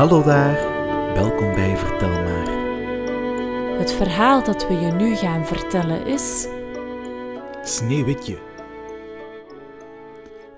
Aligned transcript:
Hallo 0.00 0.22
daar, 0.22 0.54
welkom 1.14 1.54
bij 1.54 1.76
Vertel 1.76 2.08
maar. 2.08 2.48
Het 3.78 3.92
verhaal 3.92 4.44
dat 4.44 4.68
we 4.68 4.74
je 4.74 4.92
nu 4.92 5.16
gaan 5.16 5.46
vertellen 5.46 6.06
is. 6.06 6.46
Sneeuwwitje. 7.62 8.38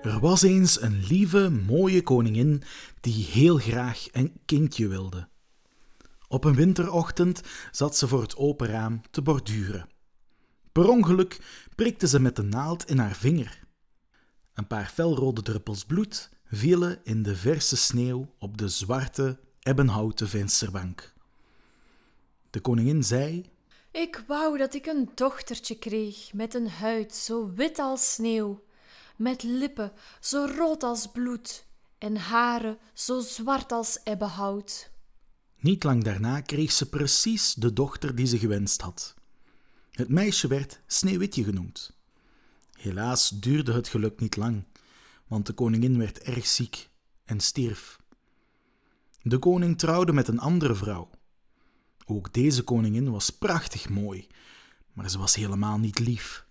Er 0.01 0.19
was 0.19 0.41
eens 0.41 0.81
een 0.81 1.03
lieve, 1.07 1.49
mooie 1.49 2.03
koningin 2.03 2.63
die 3.01 3.25
heel 3.25 3.57
graag 3.57 4.07
een 4.11 4.33
kindje 4.45 4.87
wilde. 4.87 5.27
Op 6.27 6.43
een 6.43 6.55
winterochtend 6.55 7.41
zat 7.71 7.97
ze 7.97 8.07
voor 8.07 8.21
het 8.21 8.35
open 8.35 8.67
raam 8.67 9.01
te 9.11 9.21
borduren. 9.21 9.89
Per 10.71 10.89
ongeluk 10.89 11.39
prikte 11.75 12.07
ze 12.07 12.19
met 12.19 12.35
de 12.35 12.43
naald 12.43 12.89
in 12.89 12.97
haar 12.97 13.15
vinger. 13.15 13.59
Een 14.53 14.67
paar 14.67 14.91
felrode 14.93 15.41
druppels 15.41 15.85
bloed 15.85 16.32
vielen 16.55 16.99
in 17.03 17.23
de 17.23 17.35
verse 17.35 17.77
sneeuw 17.77 18.33
op 18.39 18.57
de 18.57 18.67
zwarte, 18.67 19.39
ebbenhouten 19.59 20.29
vensterbank. 20.29 21.13
De 22.49 22.59
koningin 22.59 23.03
zei: 23.03 23.45
Ik 23.91 24.23
wou 24.27 24.57
dat 24.57 24.73
ik 24.73 24.85
een 24.85 25.09
dochtertje 25.15 25.75
kreeg 25.75 26.33
met 26.33 26.53
een 26.53 26.69
huid 26.69 27.13
zo 27.15 27.53
wit 27.55 27.79
als 27.79 28.13
sneeuw, 28.13 28.63
met 29.15 29.43
lippen 29.43 29.91
zo 30.19 30.45
rood 30.57 30.83
als 30.83 31.07
bloed 31.07 31.65
en 31.97 32.15
haren 32.15 32.77
zo 32.93 33.19
zwart 33.19 33.71
als 33.71 33.99
ebbenhout. 34.03 34.91
Niet 35.59 35.83
lang 35.83 36.03
daarna 36.03 36.41
kreeg 36.41 36.71
ze 36.71 36.89
precies 36.89 37.53
de 37.53 37.73
dochter 37.73 38.15
die 38.15 38.25
ze 38.25 38.39
gewenst 38.39 38.81
had. 38.81 39.15
Het 39.91 40.09
meisje 40.09 40.47
werd 40.47 40.79
Sneeuwwitje 40.87 41.43
genoemd. 41.43 41.93
Helaas 42.71 43.29
duurde 43.29 43.73
het 43.73 43.87
geluk 43.87 44.19
niet 44.19 44.35
lang, 44.35 44.63
want 45.27 45.45
de 45.45 45.53
koningin 45.53 45.97
werd 45.97 46.19
erg 46.19 46.45
ziek 46.45 46.89
en 47.25 47.39
stierf. 47.39 47.99
De 49.21 49.37
koning 49.37 49.77
trouwde 49.77 50.13
met 50.13 50.27
een 50.27 50.39
andere 50.39 50.75
vrouw. 50.75 51.09
Ook 52.05 52.33
deze 52.33 52.63
koningin 52.63 53.11
was 53.11 53.29
prachtig 53.29 53.89
mooi, 53.89 54.27
maar 54.93 55.09
ze 55.09 55.17
was 55.17 55.35
helemaal 55.35 55.77
niet 55.77 55.99
lief. 55.99 56.45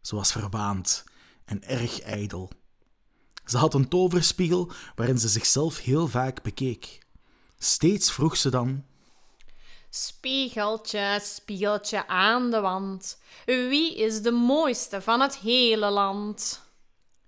Ze 0.00 0.14
was 0.14 0.32
verwaand 0.32 1.04
en 1.44 1.62
erg 1.62 2.00
ijdel. 2.00 2.50
Ze 3.44 3.56
had 3.56 3.74
een 3.74 3.88
toverspiegel 3.88 4.72
waarin 4.94 5.18
ze 5.18 5.28
zichzelf 5.28 5.78
heel 5.78 6.08
vaak 6.08 6.42
bekeek. 6.42 6.98
Steeds 7.58 8.12
vroeg 8.12 8.36
ze 8.36 8.50
dan: 8.50 8.84
Spiegeltje, 9.90 11.18
spiegeltje 11.22 12.06
aan 12.06 12.50
de 12.50 12.60
wand, 12.60 13.18
wie 13.44 13.96
is 13.96 14.22
de 14.22 14.30
mooiste 14.30 15.00
van 15.00 15.20
het 15.20 15.36
hele 15.36 15.90
land? 15.90 16.61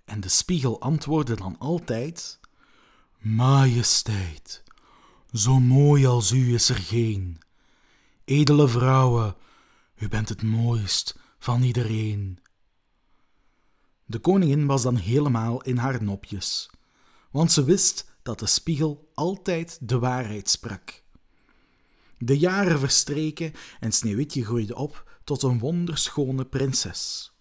En 0.04 0.20
de 0.20 0.28
spiegel 0.28 0.80
antwoordde 0.80 1.36
dan 1.36 1.58
altijd: 1.58 2.40
Majesteit, 3.18 4.62
zo 5.32 5.60
mooi 5.60 6.06
als 6.06 6.30
u 6.30 6.54
is 6.54 6.68
er 6.68 6.76
geen. 6.76 7.38
Edele 8.24 8.68
vrouwen, 8.68 9.36
u 9.96 10.08
bent 10.08 10.28
het 10.28 10.42
mooist 10.42 11.18
van 11.38 11.62
iedereen. 11.62 12.38
De 14.04 14.18
koningin 14.18 14.66
was 14.66 14.82
dan 14.82 14.96
helemaal 14.96 15.62
in 15.62 15.76
haar 15.76 16.02
nopjes, 16.02 16.70
want 17.30 17.52
ze 17.52 17.64
wist 17.64 18.10
dat 18.22 18.38
de 18.38 18.46
spiegel 18.46 19.10
altijd 19.14 19.78
de 19.80 19.98
waarheid 19.98 20.50
sprak. 20.50 21.02
De 22.18 22.38
jaren 22.38 22.78
verstreken 22.78 23.52
en 23.80 23.92
Sneeuwwitje 23.92 24.44
groeide 24.44 24.74
op 24.74 25.18
tot 25.24 25.42
een 25.42 25.58
wonderschone 25.58 26.44
prinses. 26.44 27.33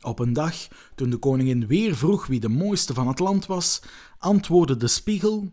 Op 0.00 0.18
een 0.18 0.32
dag, 0.32 0.68
toen 0.94 1.10
de 1.10 1.16
koningin 1.16 1.66
weer 1.66 1.96
vroeg 1.96 2.26
wie 2.26 2.40
de 2.40 2.48
mooiste 2.48 2.94
van 2.94 3.08
het 3.08 3.18
land 3.18 3.46
was, 3.46 3.82
antwoordde 4.18 4.76
de 4.76 4.88
spiegel: 4.88 5.52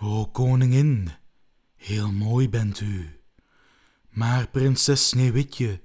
O 0.00 0.26
koningin, 0.26 1.10
heel 1.76 2.12
mooi 2.12 2.48
bent 2.48 2.80
u. 2.80 3.20
Maar 4.08 4.48
prinses 4.48 5.08
Sneeuwwitje 5.08 5.80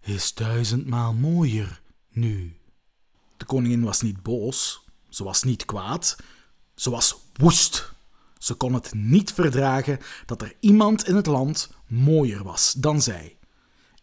is 0.00 0.34
duizendmaal 0.34 1.14
mooier 1.14 1.82
nu. 2.08 2.56
De 3.36 3.44
koningin 3.44 3.82
was 3.82 4.00
niet 4.00 4.22
boos, 4.22 4.84
ze 5.08 5.24
was 5.24 5.42
niet 5.42 5.64
kwaad, 5.64 6.16
ze 6.74 6.90
was 6.90 7.16
woest. 7.32 7.92
Ze 8.38 8.54
kon 8.54 8.74
het 8.74 8.94
niet 8.94 9.32
verdragen 9.32 9.98
dat 10.26 10.42
er 10.42 10.56
iemand 10.60 11.08
in 11.08 11.16
het 11.16 11.26
land 11.26 11.70
mooier 11.86 12.42
was 12.42 12.72
dan 12.72 13.02
zij. 13.02 13.38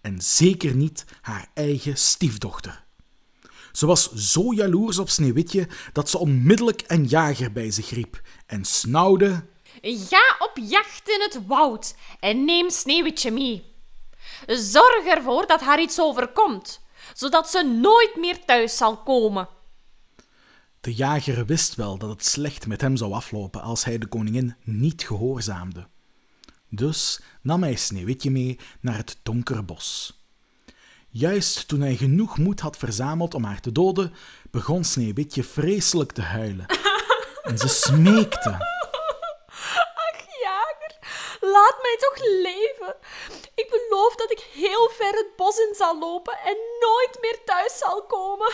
En 0.08 0.22
zeker 0.22 0.76
niet 0.76 1.06
haar 1.22 1.50
eigen 1.54 1.98
stiefdochter. 1.98 2.84
Ze 3.72 3.86
was 3.86 4.14
zo 4.14 4.54
jaloers 4.54 4.98
op 5.00 5.10
Sneeuwwitje 5.10 5.68
dat 5.94 6.10
ze 6.10 6.18
onmiddellijk 6.18 6.84
een 6.88 7.06
jager 7.06 7.52
bij 7.52 7.72
zich 7.72 7.90
riep 7.90 8.22
en 8.46 8.66
snauwde: 8.66 9.44
Ga 9.82 10.36
op 10.40 10.52
jacht 10.62 11.10
in 11.10 11.22
het 11.22 11.48
woud 11.48 11.96
en 12.20 12.46
neem 12.46 12.70
Sneeuwwitje 12.70 13.32
mee. 13.32 13.76
Zorg 14.46 15.06
ervoor 15.06 15.48
dat 15.48 15.62
haar 15.62 15.82
iets 15.82 16.00
overkomt, 16.00 16.82
zodat 17.14 17.50
ze 17.50 17.64
nooit 17.64 18.16
meer 18.16 18.46
thuis 18.46 18.78
zal 18.78 18.98
komen. 18.98 19.50
De 20.82 20.94
jager 20.94 21.46
wist 21.46 21.76
wel 21.76 21.98
dat 21.98 22.10
het 22.10 22.26
slecht 22.26 22.68
met 22.68 22.82
hem 22.82 22.98
zou 22.98 23.14
aflopen 23.14 23.62
als 23.62 23.84
hij 23.84 23.98
de 23.98 24.08
koningin 24.08 24.56
niet 24.64 25.04
gehoorzaamde. 25.04 25.88
Dus 26.70 27.20
nam 27.42 27.64
hij 27.64 27.76
Sneeuwwitje 27.76 28.32
mee 28.32 28.60
naar 28.80 28.98
het 28.98 29.20
donkere 29.24 29.64
bos. 29.64 30.18
Juist 31.10 31.68
toen 31.68 31.82
hij 31.82 31.96
genoeg 31.96 32.38
moed 32.38 32.60
had 32.60 32.78
verzameld 32.78 33.34
om 33.34 33.44
haar 33.44 33.60
te 33.60 33.72
doden, 33.72 34.14
begon 34.52 34.84
Sneeuwwitje 34.84 35.44
vreselijk 35.44 36.12
te 36.12 36.22
huilen. 36.22 36.66
En 37.44 37.58
ze 37.58 37.68
smeekte. 37.86 38.50
Ach, 39.96 40.20
jager, 40.42 40.98
laat 41.40 41.78
mij 41.82 41.98
toch 42.00 42.18
leven. 42.42 42.96
Ik 43.56 43.68
beloof 43.70 44.16
dat 44.16 44.32
ik 44.32 44.40
heel 44.54 44.90
ver 44.90 45.12
het 45.12 45.36
bos 45.36 45.58
in 45.58 45.74
zal 45.78 46.00
lopen 46.00 46.38
en 46.46 46.58
nooit 46.80 47.18
meer 47.22 47.40
thuis 47.46 47.78
zal 47.78 48.06
komen. 48.06 48.54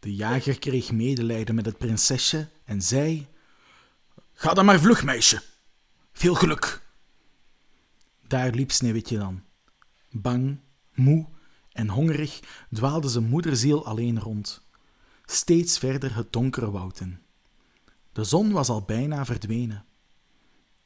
De 0.00 0.14
jager 0.14 0.58
kreeg 0.58 0.92
medelijden 0.92 1.54
met 1.54 1.66
het 1.66 1.78
prinsesje 1.78 2.48
en 2.64 2.82
zei: 2.82 3.28
Ga 4.32 4.54
dan 4.54 4.64
maar 4.64 4.80
vlug, 4.80 5.04
meisje. 5.04 5.42
Veel 6.20 6.34
geluk. 6.34 6.82
Daar 8.26 8.50
liep 8.50 8.70
Sneeuwwitje 8.70 9.18
dan. 9.18 9.42
Bang, 10.10 10.60
moe 10.94 11.26
en 11.72 11.88
hongerig 11.88 12.40
dwaalde 12.70 13.08
zijn 13.08 13.28
moederziel 13.28 13.86
alleen 13.86 14.20
rond, 14.20 14.62
steeds 15.24 15.78
verder 15.78 16.14
het 16.14 16.32
donkere 16.32 16.70
woud 16.70 17.00
in. 17.00 17.18
De 18.12 18.24
zon 18.24 18.52
was 18.52 18.68
al 18.68 18.82
bijna 18.82 19.24
verdwenen. 19.24 19.84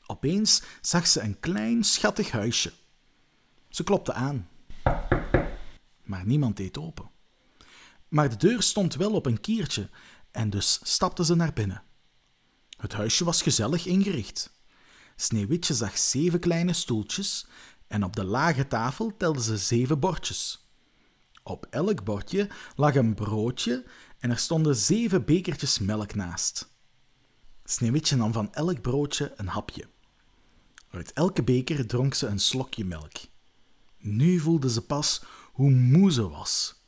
Opeens 0.06 0.62
zag 0.80 1.06
ze 1.06 1.20
een 1.20 1.40
klein 1.40 1.84
schattig 1.84 2.30
huisje. 2.30 2.72
Ze 3.68 3.84
klopte 3.84 4.12
aan, 4.12 4.48
maar 6.02 6.26
niemand 6.26 6.56
deed 6.56 6.78
open. 6.78 7.10
Maar 8.08 8.28
de 8.28 8.36
deur 8.36 8.62
stond 8.62 8.94
wel 8.94 9.12
op 9.12 9.26
een 9.26 9.40
kiertje 9.40 9.88
en 10.30 10.50
dus 10.50 10.80
stapte 10.82 11.24
ze 11.24 11.34
naar 11.34 11.52
binnen. 11.52 11.82
Het 12.76 12.92
huisje 12.92 13.24
was 13.24 13.42
gezellig 13.42 13.86
ingericht. 13.86 14.53
Sneeuwwitje 15.16 15.74
zag 15.74 15.98
zeven 15.98 16.40
kleine 16.40 16.72
stoeltjes 16.72 17.46
en 17.86 18.04
op 18.04 18.16
de 18.16 18.24
lage 18.24 18.66
tafel 18.66 19.16
telde 19.16 19.42
ze 19.42 19.56
zeven 19.56 19.98
bordjes. 20.00 20.68
Op 21.42 21.66
elk 21.70 22.04
bordje 22.04 22.48
lag 22.76 22.94
een 22.94 23.14
broodje 23.14 23.84
en 24.18 24.30
er 24.30 24.38
stonden 24.38 24.76
zeven 24.76 25.24
bekertjes 25.24 25.78
melk 25.78 26.14
naast. 26.14 26.72
Sneeuwwitje 27.64 28.16
nam 28.16 28.32
van 28.32 28.52
elk 28.52 28.80
broodje 28.80 29.32
een 29.36 29.48
hapje. 29.48 29.84
Uit 30.90 31.12
elke 31.12 31.42
beker 31.42 31.86
dronk 31.86 32.14
ze 32.14 32.26
een 32.26 32.40
slokje 32.40 32.84
melk. 32.84 33.16
Nu 33.98 34.38
voelde 34.38 34.70
ze 34.70 34.82
pas 34.82 35.22
hoe 35.52 35.70
moe 35.70 36.12
ze 36.12 36.28
was. 36.28 36.82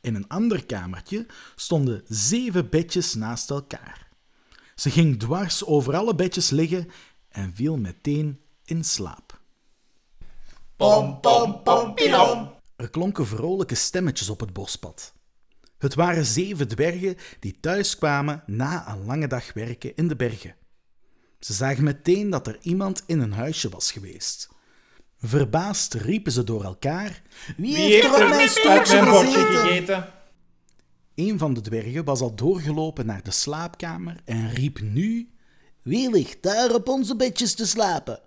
In 0.00 0.14
een 0.14 0.28
ander 0.28 0.66
kamertje 0.66 1.26
stonden 1.56 2.02
zeven 2.08 2.68
bedjes 2.68 3.14
naast 3.14 3.50
elkaar. 3.50 4.08
Ze 4.74 4.90
ging 4.90 5.18
dwars 5.18 5.64
over 5.64 5.96
alle 5.96 6.14
bedjes 6.14 6.50
liggen 6.50 6.90
en 7.36 7.52
viel 7.54 7.76
meteen 7.76 8.40
in 8.64 8.84
slaap. 8.84 9.40
Pom, 10.76 11.20
pom, 11.20 11.62
pom. 11.62 11.94
Er 12.76 12.90
klonken 12.90 13.26
vrolijke 13.26 13.74
stemmetjes 13.74 14.28
op 14.28 14.40
het 14.40 14.52
bospad. 14.52 15.14
Het 15.78 15.94
waren 15.94 16.24
zeven 16.24 16.68
dwergen 16.68 17.16
die 17.40 17.60
thuis 17.60 17.96
kwamen 17.96 18.42
na 18.46 18.88
een 18.88 19.04
lange 19.04 19.26
dag 19.26 19.52
werken 19.52 19.96
in 19.96 20.08
de 20.08 20.16
bergen. 20.16 20.54
Ze 21.40 21.52
zagen 21.52 21.84
meteen 21.84 22.30
dat 22.30 22.46
er 22.46 22.58
iemand 22.60 23.02
in 23.06 23.18
hun 23.18 23.32
huisje 23.32 23.68
was 23.68 23.92
geweest. 23.92 24.48
Verbaasd 25.18 25.94
riepen 25.94 26.32
ze 26.32 26.44
door 26.44 26.64
elkaar: 26.64 27.22
Wie 27.56 27.74
Wie 27.74 27.84
heeft 27.84 28.04
er 28.04 28.22
op 28.22 28.28
mijn 28.28 28.48
gezeten? 28.48 29.14
gegeten? 29.14 30.12
Een 31.14 31.38
van 31.38 31.54
de 31.54 31.60
dwergen 31.60 32.04
was 32.04 32.20
al 32.20 32.34
doorgelopen 32.34 33.06
naar 33.06 33.22
de 33.22 33.30
slaapkamer 33.30 34.20
en 34.24 34.50
riep 34.50 34.80
nu: 34.80 35.35
Wie 35.86 36.10
ligt 36.10 36.42
daar 36.42 36.74
op 36.74 36.88
onze 36.88 37.16
bedjes 37.16 37.54
te 37.54 37.66
slapen? 37.66 38.20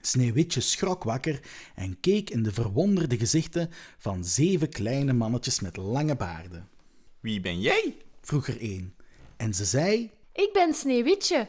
Sneeuwwitje 0.00 0.60
schrok 0.60 1.04
wakker 1.04 1.40
en 1.74 2.00
keek 2.00 2.30
in 2.30 2.42
de 2.42 2.52
verwonderde 2.52 3.18
gezichten 3.18 3.70
van 3.98 4.24
zeven 4.24 4.68
kleine 4.68 5.12
mannetjes 5.12 5.60
met 5.60 5.76
lange 5.76 6.16
baarden. 6.16 6.68
Wie 7.20 7.40
ben 7.40 7.60
jij? 7.60 7.96
Vroeg 8.20 8.48
er 8.48 8.56
een. 8.60 8.94
En 9.36 9.54
ze 9.54 9.64
zei: 9.64 10.10
Ik 10.32 10.50
ben 10.52 10.74
Sneeuwwitje. 10.74 11.48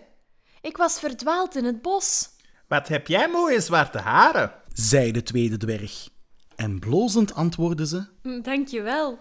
Ik 0.62 0.78
was 0.78 1.00
verdwaald 1.00 1.56
in 1.56 1.64
het 1.66 1.82
bos. 1.82 2.30
Wat 2.68 2.88
heb 2.88 3.08
jij 3.08 3.28
mooie 3.30 3.62
zwarte 3.62 4.00
haren? 4.00 4.52
zei 4.74 5.12
de 5.12 5.24
tweede 5.24 5.58
dwerg. 5.58 6.10
En 6.56 6.80
blozend 6.80 7.34
antwoordde 7.34 7.88
ze. 7.88 8.06
Hm, 8.22 8.42
Dank 8.42 8.68
je 8.68 8.82
wel. 8.82 9.20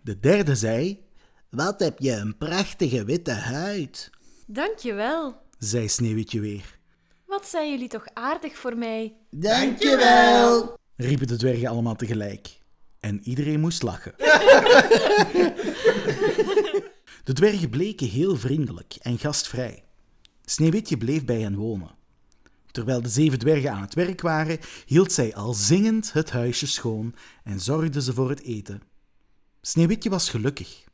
De 0.00 0.20
derde 0.20 0.54
zei, 0.54 1.04
Wat 1.50 1.80
heb 1.80 1.98
je 1.98 2.12
een 2.12 2.36
prachtige 2.36 3.04
witte 3.04 3.32
huid. 3.32 4.10
Dank 4.50 4.78
je 4.78 4.92
wel. 4.94 5.42
zei 5.58 5.88
Sneeuwwitje 5.88 6.40
weer. 6.40 6.78
Wat 7.26 7.46
zijn 7.46 7.70
jullie 7.70 7.88
toch 7.88 8.04
aardig 8.14 8.56
voor 8.56 8.76
mij. 8.76 9.16
Dankjewel. 9.30 10.78
Riepen 10.96 11.26
de 11.26 11.36
dwergen 11.36 11.68
allemaal 11.68 11.96
tegelijk. 11.96 12.58
En 13.00 13.20
iedereen 13.22 13.60
moest 13.60 13.82
lachen. 13.82 14.14
De 17.24 17.32
dwergen 17.32 17.70
bleken 17.70 18.06
heel 18.06 18.36
vriendelijk 18.36 18.96
en 19.00 19.18
gastvrij. 19.18 19.84
Sneeuwwitje 20.44 20.96
bleef 20.96 21.24
bij 21.24 21.40
hen 21.40 21.56
wonen. 21.56 21.90
Terwijl 22.70 23.02
de 23.02 23.08
zeven 23.08 23.38
dwergen 23.38 23.72
aan 23.72 23.82
het 23.82 23.94
werk 23.94 24.20
waren, 24.20 24.58
hield 24.86 25.12
zij 25.12 25.34
al 25.34 25.54
zingend 25.54 26.12
het 26.12 26.30
huisje 26.30 26.66
schoon 26.66 27.14
en 27.44 27.60
zorgde 27.60 28.02
ze 28.02 28.12
voor 28.12 28.28
het 28.28 28.42
eten. 28.42 28.82
Sneeuwwitje 29.60 30.10
was 30.10 30.30
gelukkig. 30.30 30.84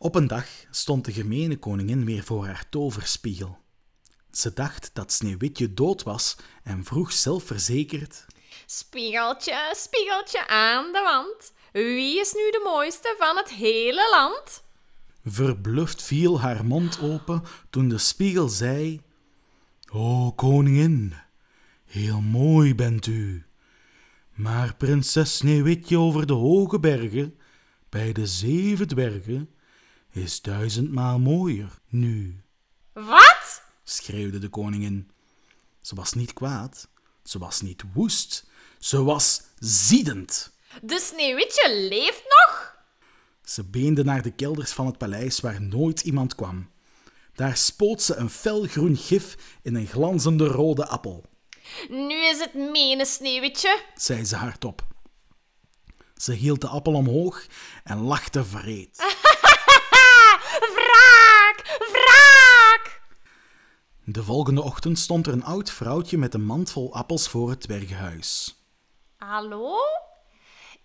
Op 0.00 0.14
een 0.14 0.26
dag 0.26 0.46
stond 0.70 1.04
de 1.04 1.12
gemene 1.12 1.58
koningin 1.58 2.04
weer 2.04 2.22
voor 2.22 2.46
haar 2.46 2.68
toverspiegel. 2.68 3.58
Ze 4.30 4.52
dacht 4.52 4.90
dat 4.92 5.12
Sneeuwwitje 5.12 5.74
dood 5.74 6.02
was 6.02 6.36
en 6.62 6.84
vroeg 6.84 7.12
zelfverzekerd: 7.12 8.26
Spiegeltje, 8.66 9.72
spiegeltje 9.76 10.46
aan 10.46 10.92
de 10.92 11.00
wand. 11.00 11.52
Wie 11.72 12.20
is 12.20 12.32
nu 12.32 12.50
de 12.50 12.60
mooiste 12.64 13.14
van 13.18 13.36
het 13.36 13.50
hele 13.50 14.08
land? 14.10 14.62
Verbluft 15.24 16.02
viel 16.02 16.40
haar 16.40 16.64
mond 16.64 17.00
open 17.02 17.42
toen 17.70 17.88
de 17.88 17.98
spiegel 17.98 18.48
zei: 18.48 19.00
O 19.92 20.32
koningin, 20.32 21.14
heel 21.84 22.20
mooi 22.20 22.74
bent 22.74 23.06
u. 23.06 23.46
Maar 24.34 24.74
prinses 24.74 25.36
Sneeuwwitje 25.36 25.98
over 25.98 26.26
de 26.26 26.32
hoge 26.32 26.80
bergen, 26.80 27.38
bij 27.88 28.12
de 28.12 28.26
zeven 28.26 28.88
dwergen, 28.88 29.52
is 30.10 30.40
duizendmaal 30.42 31.18
mooier 31.18 31.78
nu, 31.88 32.42
Wat? 32.92 33.62
schreeuwde 33.84 34.38
de 34.38 34.48
koningin. 34.48 35.10
Ze 35.80 35.94
was 35.94 36.12
niet 36.12 36.32
kwaad, 36.32 36.88
ze 37.22 37.38
was 37.38 37.60
niet 37.60 37.82
woest, 37.94 38.46
ze 38.78 39.02
was 39.02 39.42
ziedend. 39.58 40.52
De 40.82 41.00
sneeuwwitje 41.00 41.86
leeft 41.88 42.22
nog? 42.24 42.76
Ze 43.44 43.64
beende 43.64 44.04
naar 44.04 44.22
de 44.22 44.30
kelders 44.30 44.72
van 44.72 44.86
het 44.86 44.98
paleis 44.98 45.40
waar 45.40 45.62
nooit 45.62 46.00
iemand 46.00 46.34
kwam. 46.34 46.70
Daar 47.34 47.56
spoot 47.56 48.02
ze 48.02 48.14
een 48.14 48.30
felgroen 48.30 48.96
gif 48.96 49.36
in 49.62 49.74
een 49.74 49.86
glanzende 49.86 50.46
rode 50.46 50.86
appel, 50.86 51.24
Nu 51.88 52.14
is 52.14 52.38
het 52.40 52.54
mene 52.54 53.06
sneeuwwitje. 53.06 53.82
zei 53.94 54.24
ze 54.24 54.36
hardop. 54.36 54.86
Ze 56.16 56.32
hield 56.32 56.60
de 56.60 56.66
appel 56.68 56.94
omhoog 56.94 57.46
en 57.84 57.98
lachte 57.98 58.44
vreed. 58.44 58.96
De 64.18 64.24
volgende 64.24 64.62
ochtend 64.62 64.98
stond 64.98 65.26
er 65.26 65.32
een 65.32 65.44
oud 65.44 65.70
vrouwtje 65.70 66.18
met 66.18 66.34
een 66.34 66.44
mand 66.44 66.70
vol 66.70 66.94
appels 66.94 67.28
voor 67.28 67.50
het 67.50 67.60
dwergenhuis. 67.60 68.56
Hallo? 69.16 69.76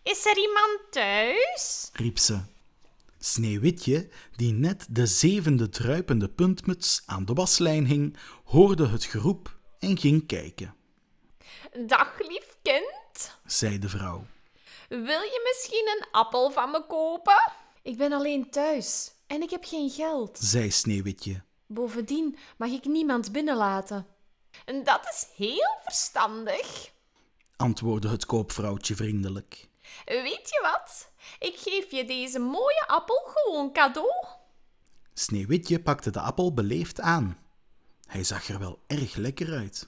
Is 0.04 0.26
er 0.26 0.38
iemand 0.38 0.80
thuis? 0.90 1.90
riep 1.94 2.18
ze. 2.20 2.40
Sneeuwwitje, 3.20 4.10
die 4.36 4.52
net 4.54 4.88
de 4.90 5.06
zevende 5.06 5.70
druipende 5.70 6.30
puntmuts 6.30 7.04
aan 7.06 7.26
de 7.26 7.34
waslijn 7.34 7.86
hing, 7.86 8.18
hoorde 8.44 8.88
het 8.88 9.04
geroep 9.04 9.58
en 9.80 9.98
ging 9.98 10.26
kijken, 10.28 10.76
Dag, 11.86 12.20
lief 12.20 12.58
kind. 12.62 13.38
zei 13.46 13.80
de 13.80 13.90
vrouw. 13.90 14.26
Wil 14.90 15.22
je 15.22 15.42
misschien 15.54 15.98
een 15.98 16.08
appel 16.12 16.52
van 16.52 16.72
me 16.72 16.86
kopen? 16.88 17.52
Ik 17.82 17.98
ben 17.98 18.12
alleen 18.12 18.50
thuis 18.50 19.12
en 19.28 19.42
ik 19.42 19.50
heb 19.50 19.64
geen 19.66 19.90
geld. 19.90 20.38
zei 20.42 20.72
Sneeuwwitje. 20.72 21.44
Bovendien 21.66 22.38
mag 22.58 22.70
ik 22.70 22.86
niemand 22.86 23.32
binnenlaten. 23.32 24.08
Dat 24.84 25.08
is 25.10 25.28
heel 25.36 25.78
verstandig. 25.84 26.92
antwoordde 27.56 28.10
het 28.10 28.26
koopvrouwtje 28.26 28.96
vriendelijk. 28.96 29.68
Weet 30.06 30.50
je 30.50 30.60
wat? 30.62 31.12
Ik 31.40 31.56
geef 31.58 31.92
je 31.92 32.06
deze 32.06 32.40
mooie 32.40 32.84
appel 32.88 33.22
gewoon 33.26 33.74
cadeau. 33.74 34.26
Sneeuwwitje 35.14 35.80
pakte 35.82 36.10
de 36.12 36.20
appel 36.20 36.54
beleefd 36.54 37.00
aan. 37.00 37.38
Hij 38.08 38.24
zag 38.24 38.48
er 38.48 38.60
wel 38.60 38.80
erg 38.88 39.16
lekker 39.16 39.54
uit. 39.54 39.88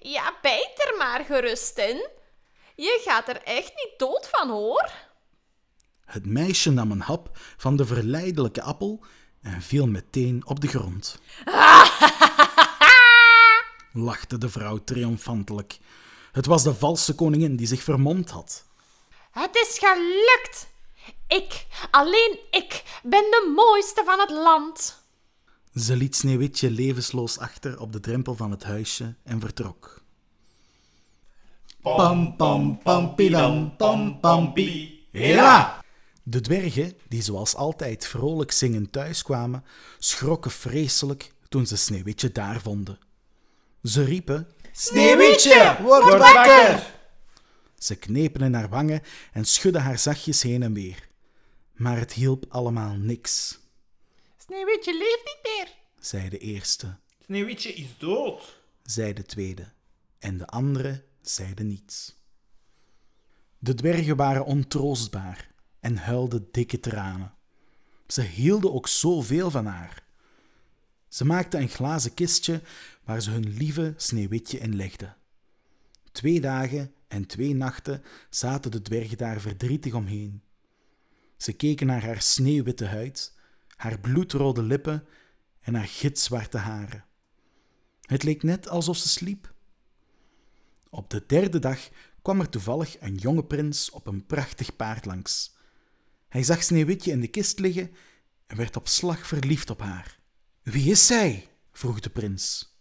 Ja, 0.00 0.38
bijt 0.42 0.88
er 0.88 0.96
maar 0.98 1.24
gerust 1.24 1.78
in. 1.78 2.08
Je 2.76 3.00
gaat 3.04 3.28
er 3.28 3.42
echt 3.42 3.72
niet 3.74 3.94
dood 3.96 4.28
van, 4.28 4.50
hoor. 4.50 4.90
Het 6.04 6.26
meisje 6.26 6.70
nam 6.70 6.90
een 6.90 7.00
hap 7.00 7.28
van 7.56 7.76
de 7.76 7.86
verleidelijke 7.86 8.62
appel 8.62 9.04
en 9.42 9.62
viel 9.62 9.86
meteen 9.86 10.46
op 10.46 10.60
de 10.60 10.68
grond. 10.68 11.18
Lachte 14.08 14.38
de 14.38 14.48
vrouw 14.48 14.78
triomfantelijk. 14.84 15.78
Het 16.32 16.46
was 16.46 16.62
de 16.62 16.74
valse 16.74 17.14
koningin 17.14 17.56
die 17.56 17.66
zich 17.66 17.82
vermomd 17.82 18.30
had. 18.30 18.64
Het 19.30 19.56
is 19.56 19.78
gelukt. 19.78 20.68
Ik, 21.26 21.66
alleen 21.90 22.38
ik, 22.50 22.82
ben 23.02 23.22
de 23.22 23.52
mooiste 23.56 24.02
van 24.04 24.18
het 24.18 24.30
land. 24.30 25.02
Ze 25.74 25.96
liet 25.96 26.16
Sneeuwwitje 26.16 26.70
levensloos 26.70 27.38
achter 27.38 27.80
op 27.80 27.92
de 27.92 28.00
drempel 28.00 28.34
van 28.34 28.50
het 28.50 28.64
huisje 28.64 29.14
en 29.24 29.40
vertrok. 29.40 30.02
Pam 31.82 32.36
pam 32.36 32.78
pam 32.82 33.14
pidam 33.14 33.76
pam 33.76 34.20
pam 34.20 34.52
pi. 34.52 35.06
Hela. 35.12 35.84
De 36.28 36.40
dwergen, 36.40 36.92
die 37.08 37.22
zoals 37.22 37.54
altijd 37.54 38.06
vrolijk 38.06 38.52
zingend 38.52 38.92
thuiskwamen, 38.92 39.64
schrokken 39.98 40.50
vreselijk 40.50 41.32
toen 41.48 41.66
ze 41.66 41.76
Sneeuwwitje 41.76 42.32
daar 42.32 42.60
vonden. 42.60 42.98
Ze 43.82 44.04
riepen, 44.04 44.48
Sneeuwwitje, 44.72 45.76
word 45.82 46.18
wakker. 46.18 46.94
ze 47.78 47.94
knepen 47.96 48.40
in 48.40 48.54
haar 48.54 48.68
wangen 48.68 49.02
en 49.32 49.44
schudden 49.44 49.82
haar 49.82 49.98
zachtjes 49.98 50.42
heen 50.42 50.62
en 50.62 50.72
weer. 50.72 51.08
Maar 51.72 51.98
het 51.98 52.12
hielp 52.12 52.44
allemaal 52.48 52.94
niks, 52.94 53.58
Sneeuwwitje 54.36 54.92
leeft 54.92 55.22
niet 55.24 55.40
meer. 55.42 55.68
zei 56.00 56.28
de 56.28 56.38
eerste, 56.38 56.96
Sneeuwwitje 57.24 57.74
is 57.74 57.98
dood. 57.98 58.62
zei 58.82 59.12
de 59.12 59.24
tweede, 59.24 59.72
en 60.18 60.38
de 60.38 60.46
andere 60.46 61.04
zeiden 61.22 61.66
niets. 61.66 62.16
De 63.58 63.74
dwergen 63.74 64.16
waren 64.16 64.44
ontroostbaar 64.44 65.56
en 65.88 65.96
huilden 65.96 66.48
dikke 66.50 66.80
tranen. 66.80 67.32
Ze 68.06 68.22
hielden 68.22 68.72
ook 68.72 68.88
zoveel 68.88 69.50
van 69.50 69.66
haar. 69.66 70.02
Ze 71.08 71.24
maakten 71.24 71.60
een 71.60 71.68
glazen 71.68 72.14
kistje 72.14 72.62
waar 73.04 73.20
ze 73.22 73.30
hun 73.30 73.48
lieve 73.48 73.94
sneeuwwitje 73.96 74.58
in 74.58 74.76
legden. 74.76 75.16
Twee 76.12 76.40
dagen 76.40 76.92
en 77.06 77.26
twee 77.26 77.54
nachten 77.54 78.02
zaten 78.30 78.70
de 78.70 78.82
dwergen 78.82 79.16
daar 79.16 79.40
verdrietig 79.40 79.94
omheen. 79.94 80.42
Ze 81.36 81.52
keken 81.52 81.86
naar 81.86 82.04
haar 82.04 82.22
sneeuwwitte 82.22 82.86
huid, 82.86 83.34
haar 83.76 83.98
bloedrode 84.00 84.62
lippen 84.62 85.04
en 85.60 85.74
haar 85.74 85.88
gitzwarte 85.88 86.58
haren. 86.58 87.04
Het 88.00 88.22
leek 88.22 88.42
net 88.42 88.68
alsof 88.68 88.96
ze 88.96 89.08
sliep. 89.08 89.54
Op 90.90 91.10
de 91.10 91.24
derde 91.26 91.58
dag 91.58 91.88
kwam 92.22 92.40
er 92.40 92.48
toevallig 92.48 93.00
een 93.00 93.14
jonge 93.14 93.44
prins 93.44 93.90
op 93.90 94.06
een 94.06 94.26
prachtig 94.26 94.76
paard 94.76 95.04
langs. 95.04 95.56
Hij 96.28 96.42
zag 96.42 96.62
Sneeuwwitje 96.62 97.10
in 97.10 97.20
de 97.20 97.28
kist 97.28 97.58
liggen 97.58 97.90
en 98.46 98.56
werd 98.56 98.76
op 98.76 98.88
slag 98.88 99.26
verliefd 99.26 99.70
op 99.70 99.80
haar. 99.80 100.18
Wie 100.62 100.90
is 100.90 101.06
zij? 101.06 101.48
vroeg 101.72 102.00
de 102.00 102.10
prins. 102.10 102.76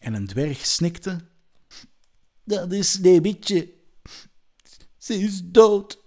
En 0.00 0.14
een 0.14 0.26
dwerg 0.26 0.66
snikte. 0.66 1.20
Dat 2.44 2.72
is 2.72 2.92
Sneeuwwitje. 2.92 3.72
Ze 4.98 5.14
is 5.14 5.40
dood. 5.44 5.98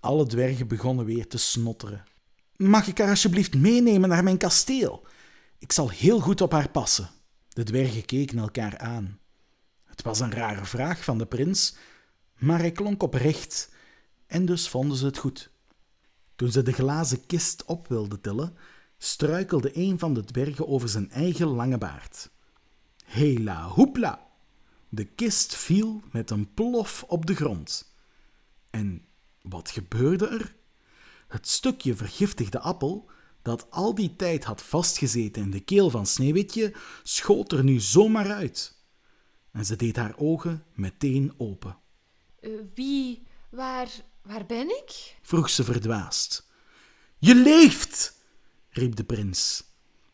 Alle 0.00 0.26
dwergen 0.26 0.68
begonnen 0.68 1.04
weer 1.04 1.28
te 1.28 1.38
snotteren. 1.38 2.04
Mag 2.56 2.86
ik 2.86 2.98
haar 2.98 3.08
alsjeblieft 3.08 3.54
meenemen 3.54 4.08
naar 4.08 4.24
mijn 4.24 4.38
kasteel? 4.38 5.06
Ik 5.58 5.72
zal 5.72 5.90
heel 5.90 6.20
goed 6.20 6.40
op 6.40 6.52
haar 6.52 6.70
passen. 6.70 7.10
De 7.48 7.62
dwergen 7.62 8.04
keken 8.04 8.38
elkaar 8.38 8.78
aan. 8.78 9.18
Het 9.84 10.02
was 10.02 10.20
een 10.20 10.32
rare 10.32 10.64
vraag 10.64 11.04
van 11.04 11.18
de 11.18 11.26
prins, 11.26 11.76
maar 12.38 12.58
hij 12.58 12.72
klonk 12.72 13.02
oprecht 13.02 13.68
en 14.26 14.46
dus 14.46 14.68
vonden 14.68 14.96
ze 14.96 15.04
het 15.04 15.18
goed. 15.18 15.50
Toen 16.40 16.52
ze 16.52 16.62
de 16.62 16.72
glazen 16.72 17.26
kist 17.26 17.64
op 17.64 17.88
wilden 17.88 18.20
tillen, 18.20 18.56
struikelde 18.98 19.76
een 19.76 19.98
van 19.98 20.14
de 20.14 20.24
dwergen 20.24 20.68
over 20.68 20.88
zijn 20.88 21.10
eigen 21.10 21.46
lange 21.46 21.78
baard. 21.78 22.30
Hela 23.04 23.68
hoepla! 23.68 24.28
De 24.88 25.04
kist 25.04 25.56
viel 25.56 26.02
met 26.12 26.30
een 26.30 26.54
plof 26.54 27.04
op 27.08 27.26
de 27.26 27.34
grond. 27.34 27.94
En 28.70 29.04
wat 29.42 29.70
gebeurde 29.70 30.26
er? 30.28 30.56
Het 31.28 31.48
stukje 31.48 31.94
vergiftigde 31.94 32.58
appel 32.58 33.10
dat 33.42 33.70
al 33.70 33.94
die 33.94 34.16
tijd 34.16 34.44
had 34.44 34.62
vastgezeten 34.62 35.42
in 35.42 35.50
de 35.50 35.60
keel 35.60 35.90
van 35.90 36.06
Sneeuwwitje, 36.06 36.74
schoot 37.02 37.52
er 37.52 37.64
nu 37.64 37.80
zomaar 37.80 38.32
uit. 38.32 38.76
En 39.50 39.64
ze 39.64 39.76
deed 39.76 39.96
haar 39.96 40.14
ogen 40.16 40.64
meteen 40.74 41.32
open. 41.36 41.78
Eh, 42.40 42.50
wie, 42.74 43.22
waar, 43.50 43.88
waar 44.22 44.46
ben 44.46 44.68
ik? 44.68 45.16
vroeg 45.22 45.50
ze 45.50 45.64
verdwaasd. 45.64 46.48
Je 47.18 47.34
leeft! 47.34 48.18
riep 48.70 48.96
de 48.96 49.04
prins. 49.04 49.64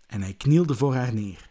En 0.06 0.22
hij 0.22 0.34
knielde 0.34 0.74
voor 0.74 0.94
haar 0.94 1.14
neer. 1.14 1.50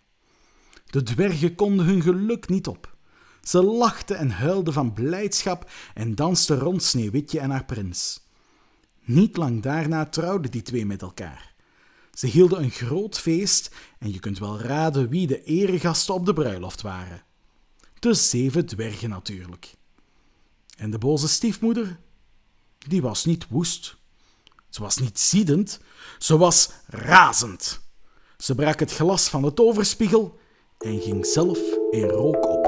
De 0.86 1.04
dwergen 1.04 1.56
konden 1.56 1.86
hun 1.86 2.02
geluk 2.02 2.50
niet 2.50 2.68
op. 2.68 2.96
Ze 3.42 3.64
lachten 3.64 4.18
en 4.18 4.30
huilden 4.30 4.74
van 4.74 4.94
blijdschap 4.94 5.72
en 5.94 6.16
dansten 6.16 6.60
rond 6.60 6.84
Sneeuwwitje 6.84 7.40
en 7.40 7.50
haar 7.50 7.66
prins. 7.66 8.24
Niet 9.02 9.38
lang 9.38 9.62
daarna 9.62 10.06
trouwden 10.06 10.52
die 10.52 10.62
twee 10.62 10.86
met 10.86 11.02
elkaar. 11.02 11.54
Ze 12.14 12.28
hielden 12.28 12.64
een 12.64 12.72
groot 12.72 13.20
feest 13.20 13.76
en 14.00 14.14
je 14.14 14.20
kunt 14.20 14.40
wel 14.40 14.60
raden 14.60 15.10
wie 15.10 15.28
de 15.28 15.44
eregasten 15.44 16.14
op 16.14 16.26
de 16.26 16.34
bruiloft 16.34 16.82
waren. 16.82 17.24
De 18.00 18.14
zeven 18.14 18.66
dwergen 18.66 19.10
natuurlijk. 19.10 19.74
En 20.78 20.92
de 20.92 20.98
boze 20.98 21.28
stiefmoeder? 21.28 22.00
Die 22.88 23.01
was 23.01 23.25
niet 23.25 23.46
woest. 23.50 23.98
Ze 24.70 24.82
was 24.82 24.98
niet 24.98 25.20
ziedend, 25.20 25.80
ze 26.20 26.38
was 26.38 26.70
razend. 26.88 27.80
Ze 28.38 28.56
brak 28.56 28.80
het 28.80 28.92
glas 28.92 29.27
van 29.27 29.42
de 29.42 29.54
toverspiegel 29.54 30.39
en 30.77 31.01
ging 31.01 31.25
zelf 31.25 31.60
in 31.92 32.04
rook 32.04 32.46
op. 32.46 32.65